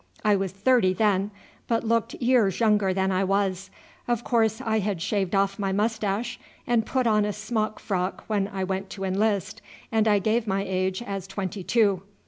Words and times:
I 0.25 0.35
was 0.35 0.51
thirty 0.51 0.93
then, 0.95 1.29
but 1.67 1.83
looked 1.83 2.15
years 2.15 2.59
younger 2.59 2.91
than 2.91 3.11
I 3.11 3.23
was. 3.23 3.69
Of 4.07 4.23
course 4.23 4.59
I 4.59 4.79
had 4.79 4.99
shaved 4.99 5.35
off 5.35 5.59
my 5.59 5.71
moustache 5.71 6.39
and 6.65 6.87
put 6.87 7.05
on 7.05 7.23
a 7.23 7.31
smock 7.31 7.79
frock 7.79 8.23
when 8.25 8.47
I 8.47 8.63
went 8.63 8.89
to 8.97 9.03
enlist, 9.03 9.61
and 9.91 10.07
I 10.07 10.17
gave 10.17 10.47
my 10.47 10.63
age 10.67 11.03
as 11.03 11.27
twenty 11.27 11.61
two. 11.61 12.01